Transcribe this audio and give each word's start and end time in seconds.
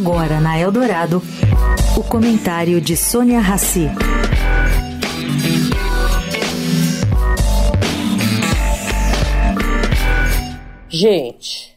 Agora 0.00 0.40
na 0.40 0.58
Eldorado, 0.58 1.20
o 1.94 2.02
comentário 2.02 2.80
de 2.80 2.96
Sônia 2.96 3.38
Rassi. 3.38 3.86
Gente, 10.88 11.76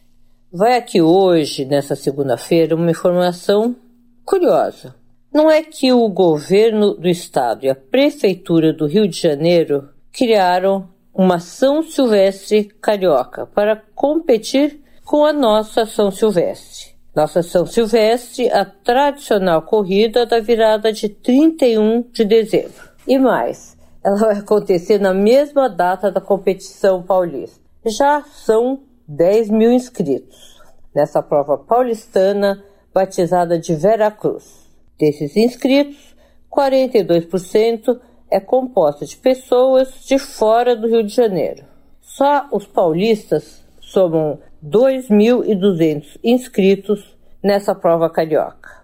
vai 0.50 0.78
aqui 0.78 1.02
hoje, 1.02 1.66
nessa 1.66 1.94
segunda-feira, 1.94 2.74
uma 2.74 2.90
informação 2.90 3.76
curiosa. 4.24 4.94
Não 5.30 5.50
é 5.50 5.62
que 5.62 5.92
o 5.92 6.08
governo 6.08 6.94
do 6.94 7.08
estado 7.08 7.66
e 7.66 7.68
a 7.68 7.74
prefeitura 7.74 8.72
do 8.72 8.86
Rio 8.86 9.06
de 9.06 9.20
Janeiro 9.20 9.90
criaram 10.10 10.88
uma 11.12 11.38
São 11.38 11.82
Silvestre 11.82 12.72
carioca 12.80 13.44
para 13.44 13.76
competir 13.94 14.80
com 15.04 15.26
a 15.26 15.32
nossa 15.32 15.84
São 15.84 16.10
Silvestre. 16.10 16.93
Nossa 17.14 17.42
São 17.42 17.64
Silvestre, 17.64 18.50
a 18.50 18.64
tradicional 18.64 19.62
corrida 19.62 20.26
da 20.26 20.40
virada 20.40 20.92
de 20.92 21.08
31 21.08 22.02
de 22.12 22.24
dezembro. 22.24 22.90
E 23.06 23.18
mais, 23.18 23.76
ela 24.04 24.16
vai 24.16 24.38
acontecer 24.38 24.98
na 24.98 25.14
mesma 25.14 25.68
data 25.68 26.10
da 26.10 26.20
competição 26.20 27.02
paulista. 27.02 27.60
Já 27.86 28.22
são 28.22 28.80
10 29.06 29.50
mil 29.50 29.70
inscritos 29.70 30.60
nessa 30.94 31.22
prova 31.22 31.56
paulistana 31.56 32.64
batizada 32.92 33.58
de 33.58 33.74
Vera 33.74 34.10
Cruz. 34.10 34.68
Desses 34.98 35.36
inscritos, 35.36 36.16
42% 36.50 38.00
é 38.30 38.40
composta 38.40 39.06
de 39.06 39.16
pessoas 39.16 40.04
de 40.04 40.18
fora 40.18 40.74
do 40.74 40.88
Rio 40.88 41.04
de 41.04 41.14
Janeiro. 41.14 41.64
Só 42.00 42.48
os 42.52 42.66
paulistas 42.66 43.62
somam 43.80 44.38
2.200 44.64 46.18
inscritos 46.24 47.14
nessa 47.42 47.74
prova 47.74 48.08
carioca. 48.08 48.82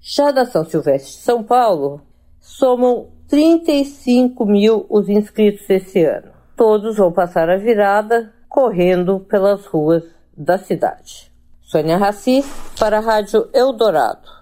Já 0.00 0.32
da 0.32 0.44
São 0.44 0.64
Silvestre 0.64 1.12
de 1.12 1.18
São 1.18 1.44
Paulo, 1.44 2.02
somam 2.40 3.06
35 3.28 4.44
mil 4.44 4.84
os 4.90 5.08
inscritos 5.08 5.70
esse 5.70 6.04
ano. 6.04 6.32
Todos 6.56 6.96
vão 6.96 7.12
passar 7.12 7.48
a 7.48 7.56
virada 7.56 8.32
correndo 8.48 9.20
pelas 9.20 9.64
ruas 9.64 10.02
da 10.36 10.58
cidade. 10.58 11.30
Sônia 11.62 11.96
Raci, 11.96 12.44
para 12.78 12.98
a 12.98 13.00
Rádio 13.00 13.48
Eldorado. 13.54 14.41